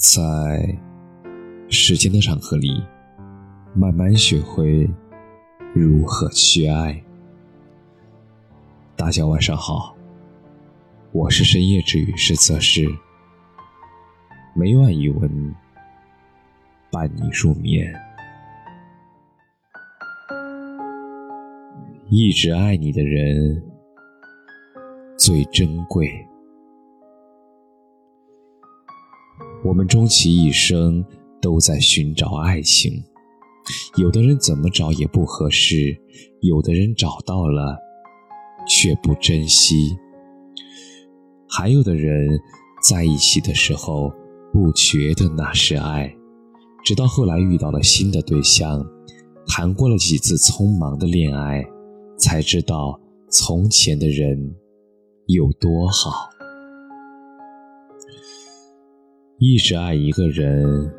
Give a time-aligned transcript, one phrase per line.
[0.00, 0.78] 在
[1.68, 2.82] 时间的长河里，
[3.74, 4.88] 慢慢学会
[5.74, 6.98] 如何去爱。
[8.96, 9.94] 大家晚上好，
[11.12, 12.86] 我是深夜治愈师泽师，
[14.54, 15.54] 每晚一文
[16.90, 17.94] 伴你入眠。
[22.08, 23.62] 一直爱你的人
[25.18, 26.26] 最珍贵。
[29.62, 31.04] 我们终其一生
[31.40, 33.04] 都在寻找爱情，
[33.96, 35.96] 有的人怎么找也不合适，
[36.40, 37.76] 有的人找到了
[38.66, 39.96] 却不珍惜，
[41.48, 42.40] 还有的人
[42.82, 44.10] 在一起的时候
[44.50, 46.10] 不觉得那是爱，
[46.82, 48.82] 直到后来遇到了新的对象，
[49.46, 51.62] 谈过了几次匆忙的恋爱，
[52.18, 52.98] 才知道
[53.30, 54.54] 从前的人
[55.26, 56.30] 有多好。
[59.42, 60.92] 一直爱一个人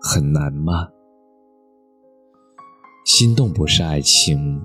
[0.00, 0.88] 很难吗？
[3.04, 4.62] 心动不是爱情，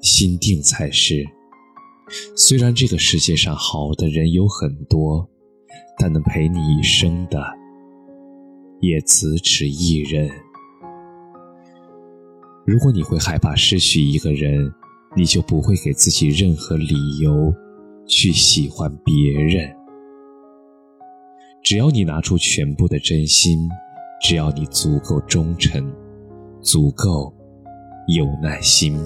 [0.00, 1.22] 心定才是。
[2.34, 5.28] 虽然这个世界上好的人有很多，
[5.98, 7.44] 但能陪你一生的
[8.80, 10.26] 也只此一人。
[12.64, 14.72] 如果你会害怕失去一个人，
[15.14, 17.52] 你就不会给自己任何理由
[18.06, 19.76] 去喜欢别人。
[21.70, 23.70] 只要你拿出全部的真心，
[24.20, 25.88] 只要你足够忠诚，
[26.60, 27.32] 足够
[28.08, 28.98] 有耐心，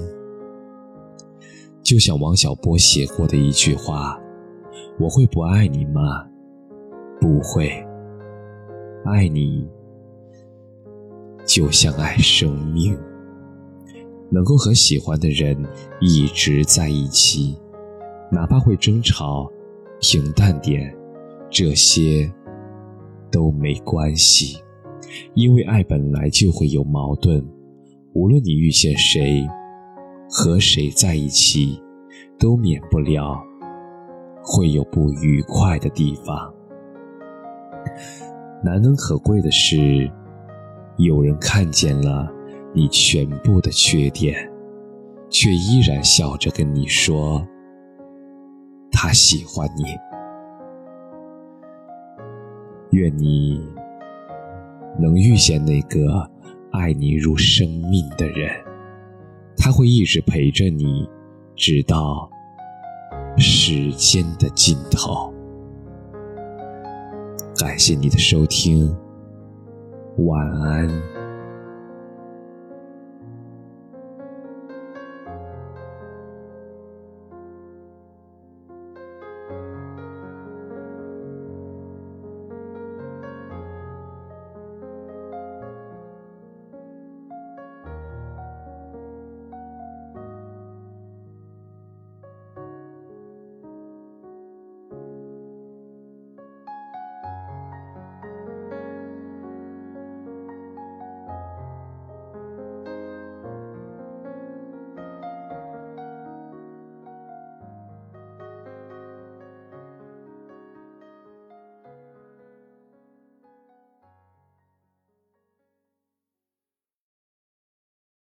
[1.82, 4.18] 就像王小波写过的一句话
[4.98, 6.26] ：“我会不爱你吗？
[7.20, 7.68] 不会，
[9.04, 9.68] 爱你
[11.44, 12.98] 就像爱生命，
[14.30, 15.54] 能够和喜欢的人
[16.00, 17.58] 一直在一起，
[18.32, 19.52] 哪怕会争吵，
[20.00, 20.96] 平淡点，
[21.50, 22.32] 这些。”
[23.34, 24.56] 都没关系，
[25.34, 27.44] 因为爱本来就会有矛盾。
[28.14, 29.44] 无论你遇见谁，
[30.30, 31.82] 和谁在一起，
[32.38, 33.36] 都免不了
[34.44, 36.54] 会有不愉快的地方。
[38.62, 40.08] 难能可贵的是，
[40.96, 42.30] 有人看见了
[42.72, 44.48] 你全部的缺点，
[45.28, 47.44] 却依然笑着跟你说，
[48.92, 49.82] 他喜欢你。
[52.94, 53.60] 愿你
[54.98, 56.30] 能遇见那个
[56.70, 58.48] 爱你如生命的人，
[59.56, 61.08] 他会一直陪着你，
[61.56, 62.30] 直到
[63.36, 65.32] 时间的尽头。
[67.56, 68.94] 感谢你的收听，
[70.18, 71.13] 晚安。